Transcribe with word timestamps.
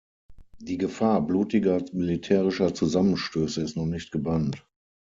Die 0.57 0.79
Gefahr 0.79 1.21
blutiger 1.21 1.79
militärischer 1.93 2.73
Zusammenstöße 2.73 3.61
ist 3.61 3.77
noch 3.77 3.85
nicht 3.85 4.11
gebannt. 4.11 4.65